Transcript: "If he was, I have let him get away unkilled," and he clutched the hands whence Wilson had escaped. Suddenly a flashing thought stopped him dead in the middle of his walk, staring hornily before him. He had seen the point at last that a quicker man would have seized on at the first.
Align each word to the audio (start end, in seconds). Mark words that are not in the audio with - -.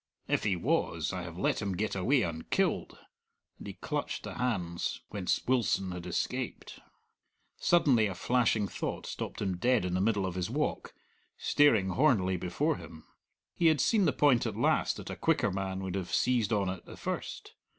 "If 0.27 0.45
he 0.45 0.55
was, 0.55 1.13
I 1.13 1.21
have 1.21 1.37
let 1.37 1.61
him 1.61 1.77
get 1.77 1.93
away 1.95 2.23
unkilled," 2.23 2.97
and 3.59 3.67
he 3.67 3.73
clutched 3.73 4.23
the 4.23 4.33
hands 4.33 5.01
whence 5.09 5.45
Wilson 5.45 5.91
had 5.91 6.07
escaped. 6.07 6.79
Suddenly 7.57 8.07
a 8.07 8.15
flashing 8.15 8.67
thought 8.67 9.05
stopped 9.05 9.43
him 9.43 9.57
dead 9.57 9.85
in 9.85 9.93
the 9.93 10.01
middle 10.01 10.25
of 10.25 10.33
his 10.33 10.49
walk, 10.49 10.95
staring 11.37 11.89
hornily 11.89 12.35
before 12.37 12.77
him. 12.77 13.05
He 13.53 13.67
had 13.67 13.79
seen 13.79 14.05
the 14.05 14.11
point 14.11 14.47
at 14.47 14.57
last 14.57 14.97
that 14.97 15.11
a 15.11 15.15
quicker 15.15 15.51
man 15.51 15.83
would 15.83 15.93
have 15.93 16.11
seized 16.11 16.51
on 16.51 16.67
at 16.67 16.87
the 16.87 16.97
first. 16.97 17.53